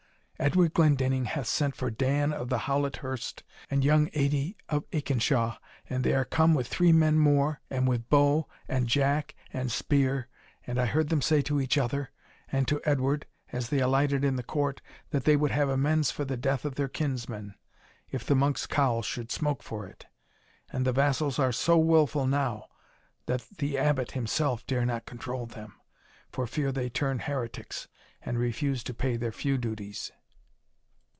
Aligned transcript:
Edward 0.41 0.73
Glendinning 0.73 1.25
hath 1.25 1.45
sent 1.45 1.75
for 1.75 1.91
Dan 1.91 2.33
of 2.33 2.49
the 2.49 2.57
Howlet 2.57 2.95
hirst, 3.03 3.43
and 3.69 3.83
young 3.85 4.07
Adie 4.15 4.57
of 4.69 4.89
Aikenshaw, 4.89 5.59
and 5.87 6.03
they 6.03 6.15
are 6.15 6.25
come 6.25 6.55
with 6.55 6.67
three 6.67 6.91
men 6.91 7.19
more, 7.19 7.61
and 7.69 7.87
with 7.87 8.09
bow, 8.09 8.47
and 8.67 8.87
jack, 8.87 9.35
and 9.53 9.71
spear, 9.71 10.29
and 10.65 10.79
I 10.81 10.87
heard 10.87 11.09
them 11.09 11.21
say 11.21 11.43
to 11.43 11.61
each 11.61 11.77
other, 11.77 12.09
and 12.51 12.67
to 12.67 12.81
Edward, 12.85 13.27
as 13.51 13.69
they 13.69 13.81
alighted 13.81 14.25
in 14.25 14.35
the 14.35 14.41
court, 14.41 14.81
that 15.11 15.25
they 15.25 15.35
would 15.35 15.51
have 15.51 15.69
amends 15.69 16.09
for 16.09 16.25
the 16.25 16.37
death 16.37 16.65
of 16.65 16.73
their 16.73 16.89
kinsman, 16.89 17.53
if 18.09 18.25
the 18.25 18.33
monk's 18.33 18.65
cowl 18.65 19.03
should 19.03 19.31
smoke 19.31 19.61
for 19.61 19.85
it 19.85 20.07
And 20.73 20.85
the 20.87 20.91
vassals 20.91 21.37
are 21.37 21.51
so 21.51 21.77
wilful 21.77 22.25
now, 22.25 22.65
that 23.27 23.45
the 23.59 23.77
Abbot 23.77 24.13
himself 24.13 24.65
dare 24.65 24.87
not 24.87 25.05
control 25.05 25.45
them, 25.45 25.75
for 26.31 26.47
fear 26.47 26.71
they 26.71 26.89
turn 26.89 27.19
heretics, 27.19 27.87
and 28.23 28.39
refuse 28.39 28.83
to 28.85 28.95
pay 28.95 29.17
their 29.17 29.31
feu 29.31 29.59
duties." 29.59 30.11